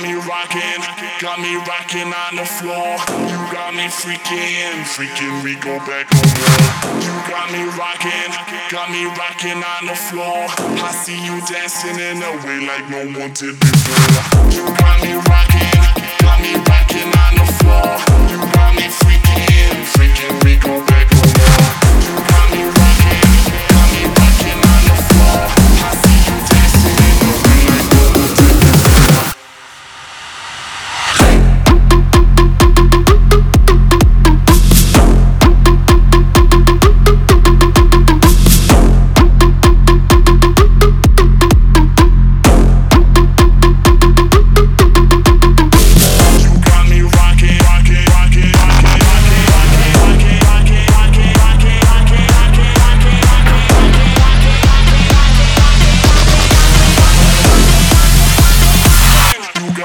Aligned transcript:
got 0.00 0.08
me 0.08 0.14
rocking, 0.14 0.80
got 1.20 1.40
me 1.40 1.56
rocking 1.68 2.08
on 2.08 2.36
the 2.36 2.44
floor. 2.44 2.96
You 3.28 3.36
got 3.52 3.74
me 3.74 3.84
freaking, 3.84 4.80
freaking, 4.88 5.44
we 5.44 5.56
go 5.56 5.76
back 5.84 6.06
home. 6.08 7.02
You 7.02 7.12
got 7.28 7.52
me 7.52 7.64
rocking, 7.76 8.32
got 8.70 8.90
me 8.90 9.04
rocking 9.04 9.62
on 9.62 9.86
the 9.86 9.94
floor. 9.94 10.46
I 10.80 10.90
see 10.92 11.22
you 11.22 11.38
dancing 11.46 12.00
in 12.00 12.22
a 12.22 12.32
way 12.46 12.66
like 12.66 12.88
no 12.88 13.20
one 13.20 13.32
did 13.34 13.60
before. 13.60 14.48
You 14.48 14.64
got 14.80 15.02
me 15.02 15.12
rocking, 15.28 15.82
got 16.24 16.40
me 16.40 16.54
rocking 16.64 17.12
on 17.20 17.32
the 17.36 17.52
floor. 17.60 17.92
You 18.32 18.38
got 18.56 18.74
me 18.76 18.88
freaking, 18.88 19.84
freaking, 19.92 20.44
we 20.44 20.56
go 20.56 20.80
back 20.86 20.89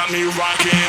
got 0.00 0.10
me 0.10 0.22
rocking. 0.22 0.79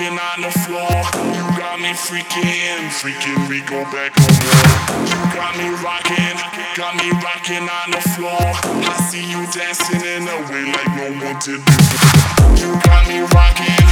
Me 0.00 0.06
on 0.06 0.40
the 0.42 0.50
floor. 0.62 0.94
You 1.34 1.42
got 1.58 1.80
me 1.80 1.90
freaking, 1.90 2.86
freaking, 2.94 3.48
we 3.48 3.60
go 3.62 3.82
back 3.90 4.12
home. 4.14 5.06
You 5.06 5.18
got 5.34 5.56
me 5.58 5.68
rocking, 5.82 6.38
got 6.76 6.94
me 6.94 7.10
rocking 7.18 7.66
on 7.66 7.90
the 7.90 8.02
floor. 8.14 8.38
I 8.38 8.94
see 9.10 9.24
you 9.26 9.42
dancing 9.50 10.02
in 10.02 10.28
a 10.28 10.38
way 10.50 10.70
like 10.70 10.90
no 10.94 11.26
one 11.26 11.38
did 11.42 11.64
before. 11.64 12.54
You 12.54 12.78
got 12.86 13.08
me 13.08 13.20
rocking, 13.34 13.86